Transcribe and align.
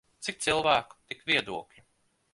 Cik 0.27 0.39
cilvēku 0.45 0.97
tik 1.13 1.23
viedokļu. 1.31 1.89